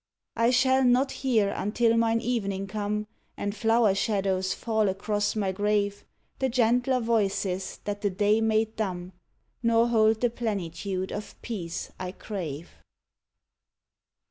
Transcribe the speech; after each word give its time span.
136 0.33 0.65
EVENING. 0.65 0.79
I 0.79 0.81
shall 0.81 0.91
not 1.03 1.11
hear 1.11 1.49
until 1.49 1.95
mine 1.95 2.21
evening 2.21 2.65
come, 2.65 3.05
And 3.37 3.55
flower 3.55 3.93
shadows 3.93 4.51
fall 4.51 4.89
across 4.89 5.35
my 5.35 5.51
grave, 5.51 6.03
The 6.39 6.49
gentler 6.49 6.99
voices 6.99 7.79
that 7.83 8.01
the 8.01 8.09
day 8.09 8.41
made 8.41 8.75
dumb, 8.75 9.13
Nor 9.61 9.89
hold 9.89 10.21
the 10.21 10.31
plenitude 10.31 11.11
of 11.11 11.39
peace 11.43 11.91
I 11.99 12.13
crave. 12.13 12.71